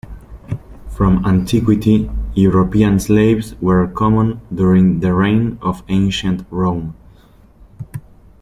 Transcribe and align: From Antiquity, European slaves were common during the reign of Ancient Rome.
From 0.89 1.23
Antiquity, 1.27 2.09
European 2.33 2.99
slaves 2.99 3.53
were 3.61 3.87
common 3.87 4.41
during 4.51 4.99
the 5.01 5.13
reign 5.13 5.59
of 5.61 5.83
Ancient 5.89 6.43
Rome. 6.49 6.95